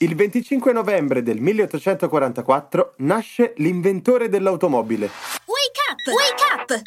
[0.00, 5.10] Il 25 novembre del 1844 nasce l'inventore dell'automobile.
[5.44, 6.14] Wake up!
[6.14, 6.82] Wake up!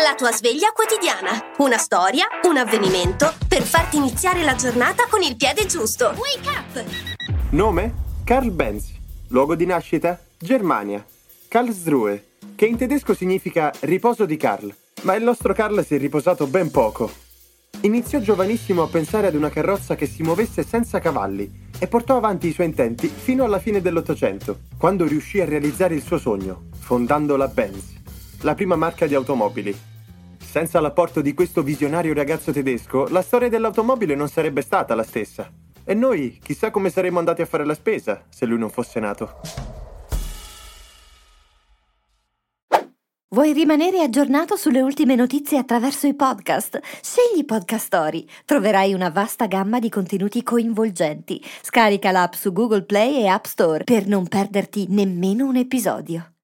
[0.00, 1.54] La tua sveglia quotidiana.
[1.58, 6.14] Una storia, un avvenimento per farti iniziare la giornata con il piede giusto.
[6.16, 6.84] Wake up!
[7.50, 7.94] Nome?
[8.22, 8.92] Karl Benz.
[9.30, 10.16] Luogo di nascita?
[10.38, 11.04] Germania.
[11.48, 14.72] Karlsruhe, che in tedesco significa riposo di Karl.
[15.02, 17.10] Ma il nostro Karl si è riposato ben poco.
[17.80, 22.46] Iniziò giovanissimo a pensare ad una carrozza che si muovesse senza cavalli e portò avanti
[22.46, 27.36] i suoi intenti fino alla fine dell'Ottocento, quando riuscì a realizzare il suo sogno, fondando
[27.36, 27.94] la Benz,
[28.42, 29.74] la prima marca di automobili.
[30.38, 35.50] Senza l'apporto di questo visionario ragazzo tedesco, la storia dell'automobile non sarebbe stata la stessa.
[35.82, 39.69] E noi, chissà come saremmo andati a fare la spesa se lui non fosse nato.
[43.32, 46.80] Vuoi rimanere aggiornato sulle ultime notizie attraverso i podcast?
[47.00, 48.26] Scegli Podcast Story.
[48.44, 51.40] Troverai una vasta gamma di contenuti coinvolgenti.
[51.62, 56.39] Scarica l'app su Google Play e App Store per non perderti nemmeno un episodio.